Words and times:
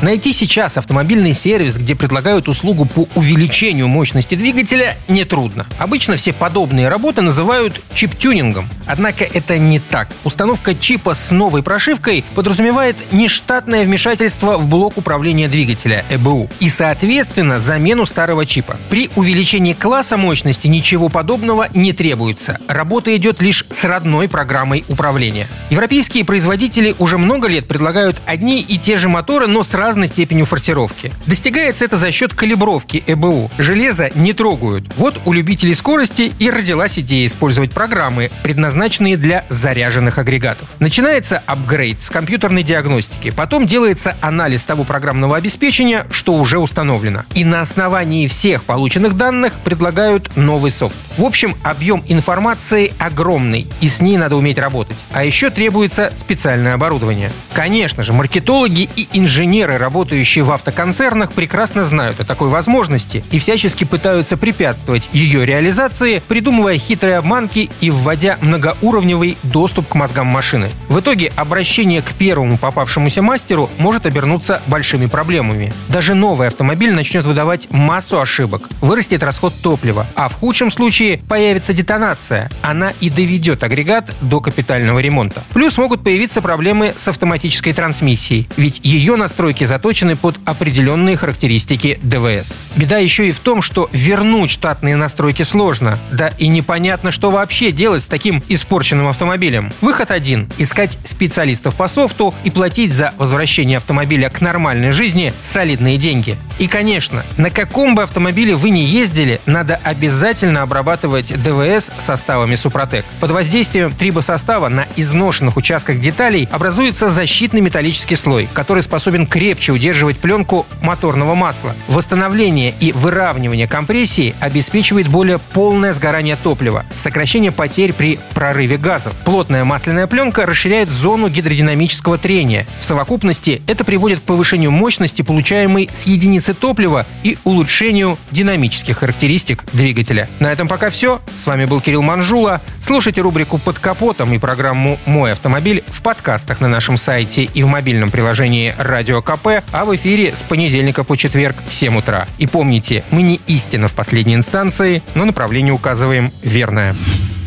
Найти 0.00 0.32
сейчас 0.32 0.76
автомобильный 0.76 1.34
сервис, 1.34 1.76
где 1.76 1.96
предлагают 1.96 2.48
услугу 2.48 2.84
по 2.84 3.08
увеличению 3.16 3.88
мощности 3.88 4.36
двигателя, 4.36 4.96
нетрудно. 5.08 5.66
Обычно 5.76 6.14
все 6.14 6.32
подобные 6.32 6.88
работы 6.88 7.20
называют 7.20 7.80
чип-тюнингом. 7.94 8.68
Однако 8.86 9.24
это 9.24 9.58
не 9.58 9.80
так. 9.80 10.08
Установка 10.22 10.76
чипа 10.76 11.14
с 11.14 11.32
новой 11.32 11.64
прошивкой 11.64 12.24
подразумевает 12.36 12.96
нештатное 13.10 13.84
вмешательство 13.84 14.56
в 14.56 14.68
блок 14.68 14.98
управления 14.98 15.48
двигателя 15.48 16.04
ЭБУ 16.10 16.48
и, 16.60 16.70
соответственно, 16.70 17.58
замену 17.58 18.06
старого 18.06 18.46
чипа. 18.46 18.76
При 18.90 19.10
увеличении 19.16 19.72
класса 19.72 20.16
мощности 20.16 20.68
ничего 20.68 21.08
подобного 21.08 21.66
не 21.74 21.92
требуется. 21.92 22.58
Работа 22.68 23.16
идет 23.16 23.42
лишь 23.42 23.66
с 23.68 23.84
родной 23.84 24.28
программой 24.28 24.84
управления. 24.88 25.48
Европейские 25.70 26.24
производители 26.24 26.94
уже 27.00 27.18
много 27.18 27.48
лет 27.48 27.66
предлагают 27.66 28.22
одни 28.26 28.60
и 28.60 28.78
те 28.78 28.96
же 28.96 29.08
моторы, 29.08 29.48
но 29.48 29.64
с 29.64 29.74
разной 29.88 30.08
степенью 30.08 30.44
форсировки. 30.44 31.10
Достигается 31.24 31.82
это 31.82 31.96
за 31.96 32.12
счет 32.12 32.34
калибровки 32.34 33.02
ЭБУ. 33.06 33.50
Железо 33.56 34.10
не 34.14 34.34
трогают. 34.34 34.84
Вот 34.98 35.18
у 35.24 35.32
любителей 35.32 35.74
скорости 35.74 36.30
и 36.38 36.50
родилась 36.50 36.98
идея 36.98 37.26
использовать 37.26 37.70
программы, 37.70 38.30
предназначенные 38.42 39.16
для 39.16 39.46
заряженных 39.48 40.18
агрегатов. 40.18 40.68
Начинается 40.78 41.42
апгрейд 41.46 42.02
с 42.02 42.10
компьютерной 42.10 42.64
диагностики. 42.64 43.30
Потом 43.30 43.66
делается 43.66 44.14
анализ 44.20 44.62
того 44.64 44.84
программного 44.84 45.38
обеспечения, 45.38 46.06
что 46.10 46.34
уже 46.34 46.58
установлено. 46.58 47.22
И 47.32 47.42
на 47.46 47.62
основании 47.62 48.26
всех 48.26 48.64
полученных 48.64 49.16
данных 49.16 49.54
предлагают 49.64 50.36
новый 50.36 50.70
софт. 50.70 50.96
В 51.16 51.24
общем, 51.24 51.56
объем 51.62 52.04
информации 52.08 52.92
огромный, 52.98 53.66
и 53.80 53.88
с 53.88 54.00
ней 54.00 54.18
надо 54.18 54.36
уметь 54.36 54.58
работать. 54.58 54.96
А 55.12 55.24
еще 55.24 55.48
требуется 55.48 56.12
специальное 56.14 56.74
оборудование. 56.74 57.32
Конечно 57.54 58.02
же, 58.02 58.12
маркетологи 58.12 58.88
и 58.94 59.08
инженеры 59.14 59.77
работающие 59.78 60.44
в 60.44 60.50
автоконцернах, 60.50 61.32
прекрасно 61.32 61.84
знают 61.84 62.20
о 62.20 62.24
такой 62.24 62.48
возможности 62.48 63.24
и 63.30 63.38
всячески 63.38 63.84
пытаются 63.84 64.36
препятствовать 64.36 65.08
ее 65.12 65.46
реализации, 65.46 66.22
придумывая 66.28 66.78
хитрые 66.78 67.16
обманки 67.16 67.70
и 67.80 67.90
вводя 67.90 68.38
многоуровневый 68.40 69.36
доступ 69.42 69.88
к 69.88 69.94
мозгам 69.94 70.26
машины. 70.26 70.70
В 70.88 71.00
итоге 71.00 71.32
обращение 71.36 72.02
к 72.02 72.12
первому 72.12 72.58
попавшемуся 72.58 73.22
мастеру 73.22 73.70
может 73.78 74.06
обернуться 74.06 74.62
большими 74.66 75.06
проблемами. 75.06 75.72
Даже 75.88 76.14
новый 76.14 76.48
автомобиль 76.48 76.92
начнет 76.92 77.24
выдавать 77.24 77.68
массу 77.70 78.20
ошибок, 78.20 78.68
вырастет 78.80 79.22
расход 79.22 79.54
топлива, 79.62 80.06
а 80.14 80.28
в 80.28 80.34
худшем 80.34 80.70
случае 80.70 81.18
появится 81.28 81.72
детонация. 81.72 82.50
Она 82.62 82.92
и 83.00 83.10
доведет 83.10 83.62
агрегат 83.62 84.14
до 84.20 84.40
капитального 84.40 84.98
ремонта. 84.98 85.42
Плюс 85.52 85.78
могут 85.78 86.02
появиться 86.02 86.42
проблемы 86.42 86.94
с 86.96 87.08
автоматической 87.08 87.72
трансмиссией, 87.72 88.48
ведь 88.56 88.80
ее 88.82 89.16
настройки 89.16 89.64
заточены 89.68 90.16
под 90.16 90.36
определенные 90.44 91.16
характеристики 91.16 92.00
ДВС. 92.02 92.54
Беда 92.74 92.98
еще 92.98 93.28
и 93.28 93.32
в 93.32 93.38
том, 93.38 93.62
что 93.62 93.88
вернуть 93.92 94.50
штатные 94.50 94.96
настройки 94.96 95.42
сложно, 95.42 95.98
да 96.10 96.28
и 96.38 96.48
непонятно, 96.48 97.12
что 97.12 97.30
вообще 97.30 97.70
делать 97.70 98.02
с 98.02 98.06
таким 98.06 98.42
испорченным 98.48 99.06
автомобилем. 99.06 99.72
Выход 99.80 100.10
один– 100.10 100.48
искать 100.58 100.98
специалистов 101.04 101.76
по 101.76 101.86
софту 101.86 102.34
и 102.42 102.50
платить 102.50 102.92
за 102.92 103.12
возвращение 103.18 103.76
автомобиля 103.76 104.30
к 104.30 104.40
нормальной 104.40 104.90
жизни 104.90 105.32
солидные 105.44 105.98
деньги. 105.98 106.36
И, 106.58 106.66
конечно, 106.66 107.24
на 107.36 107.50
каком 107.50 107.94
бы 107.94 108.02
автомобиле 108.02 108.56
вы 108.56 108.70
ни 108.70 108.80
ездили, 108.80 109.40
надо 109.46 109.78
обязательно 109.84 110.62
обрабатывать 110.62 111.32
ДВС 111.40 111.90
составами 111.98 112.56
Супротек. 112.56 113.04
Под 113.20 113.30
воздействием 113.30 113.92
трибосостава 113.92 114.68
на 114.68 114.86
изношенных 114.96 115.56
участках 115.56 116.00
деталей 116.00 116.48
образуется 116.50 117.10
защитный 117.10 117.60
металлический 117.60 118.16
слой, 118.16 118.48
который 118.52 118.82
способен 118.82 119.26
крепче 119.26 119.70
удерживать 119.70 120.18
пленку 120.18 120.66
моторного 120.82 121.36
масла. 121.36 121.74
Восстановление 121.86 122.74
и 122.80 122.90
выравнивание 122.90 123.68
компрессии 123.68 124.34
обеспечивает 124.40 125.06
более 125.06 125.38
полное 125.38 125.92
сгорание 125.92 126.36
топлива, 126.36 126.84
сокращение 126.92 127.52
потерь 127.52 127.92
при 127.92 128.18
прорыве 128.34 128.78
газов. 128.78 129.14
Плотная 129.24 129.64
масляная 129.64 130.08
пленка 130.08 130.44
расширяет 130.44 130.90
зону 130.90 131.28
гидродинамического 131.28 132.18
трения. 132.18 132.66
В 132.80 132.84
совокупности 132.84 133.62
это 133.68 133.84
приводит 133.84 134.18
к 134.20 134.22
повышению 134.22 134.72
мощности, 134.72 135.22
получаемой 135.22 135.88
с 135.92 136.02
единицы 136.02 136.47
топлива 136.54 137.06
и 137.22 137.38
улучшению 137.44 138.18
динамических 138.30 138.98
характеристик 138.98 139.64
двигателя. 139.72 140.28
На 140.40 140.52
этом 140.52 140.68
пока 140.68 140.90
все. 140.90 141.20
С 141.42 141.46
вами 141.46 141.64
был 141.64 141.80
Кирилл 141.80 142.02
Манжула. 142.02 142.60
Слушайте 142.80 143.20
рубрику 143.20 143.58
«Под 143.58 143.78
капотом» 143.78 144.32
и 144.32 144.38
программу 144.38 144.98
«Мой 145.06 145.32
автомобиль» 145.32 145.84
в 145.88 146.02
подкастах 146.02 146.60
на 146.60 146.68
нашем 146.68 146.96
сайте 146.96 147.44
и 147.44 147.62
в 147.62 147.66
мобильном 147.66 148.10
приложении 148.10 148.74
«Радио 148.78 149.22
КП» 149.22 149.62
а 149.72 149.84
в 149.84 149.94
эфире 149.94 150.34
с 150.34 150.42
понедельника 150.42 151.04
по 151.04 151.16
четверг 151.16 151.56
в 151.66 151.74
7 151.74 151.98
утра. 151.98 152.26
И 152.38 152.46
помните, 152.46 153.04
мы 153.10 153.22
не 153.22 153.40
истина 153.46 153.88
в 153.88 153.92
последней 153.92 154.34
инстанции, 154.34 155.02
но 155.14 155.24
направление 155.24 155.72
указываем 155.72 156.32
верное. 156.42 156.94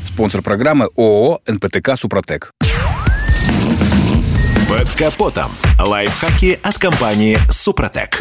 Спонсор 0.06 0.42
программы 0.42 0.90
ООО 0.96 1.42
«НПТК 1.48 1.96
Супротек». 1.96 2.52
Под 4.70 4.90
капотом. 4.92 5.52
Лайфхаки 5.80 6.60
от 6.64 6.78
компании 6.78 7.38
«Супротек». 7.50 8.20